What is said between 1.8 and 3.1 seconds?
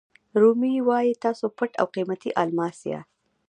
او قیمتي الماس یاست.